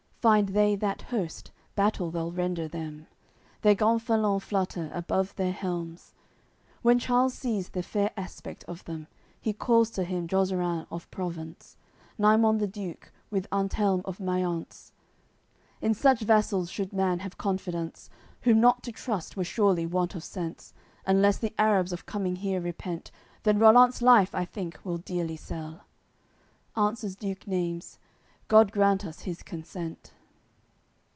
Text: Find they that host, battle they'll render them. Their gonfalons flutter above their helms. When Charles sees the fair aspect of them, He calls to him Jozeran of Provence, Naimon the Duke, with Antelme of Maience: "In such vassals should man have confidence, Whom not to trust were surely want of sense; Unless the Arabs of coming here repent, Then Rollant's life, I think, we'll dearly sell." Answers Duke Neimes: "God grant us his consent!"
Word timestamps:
Find 0.21 0.49
they 0.49 0.75
that 0.75 1.01
host, 1.01 1.49
battle 1.75 2.11
they'll 2.11 2.31
render 2.31 2.67
them. 2.67 3.07
Their 3.63 3.73
gonfalons 3.73 4.43
flutter 4.43 4.91
above 4.93 5.33
their 5.35 5.51
helms. 5.51 6.13
When 6.83 6.99
Charles 6.99 7.33
sees 7.33 7.69
the 7.69 7.81
fair 7.81 8.11
aspect 8.15 8.63
of 8.65 8.83
them, 8.85 9.07
He 9.39 9.51
calls 9.51 9.89
to 9.97 10.03
him 10.03 10.27
Jozeran 10.27 10.85
of 10.91 11.09
Provence, 11.09 11.75
Naimon 12.19 12.59
the 12.59 12.67
Duke, 12.67 13.11
with 13.31 13.47
Antelme 13.51 14.03
of 14.05 14.19
Maience: 14.19 14.91
"In 15.81 15.95
such 15.95 16.19
vassals 16.19 16.69
should 16.69 16.93
man 16.93 17.21
have 17.21 17.39
confidence, 17.39 18.11
Whom 18.41 18.59
not 18.59 18.83
to 18.83 18.91
trust 18.91 19.35
were 19.35 19.43
surely 19.43 19.87
want 19.87 20.13
of 20.13 20.23
sense; 20.23 20.71
Unless 21.03 21.39
the 21.39 21.55
Arabs 21.57 21.91
of 21.91 22.05
coming 22.05 22.35
here 22.35 22.61
repent, 22.61 23.09
Then 23.41 23.57
Rollant's 23.57 24.03
life, 24.03 24.35
I 24.35 24.45
think, 24.45 24.79
we'll 24.83 24.99
dearly 24.99 25.35
sell." 25.35 25.85
Answers 26.75 27.15
Duke 27.15 27.45
Neimes: 27.47 27.97
"God 28.51 28.73
grant 28.73 29.05
us 29.05 29.21
his 29.21 29.43
consent!" 29.43 30.11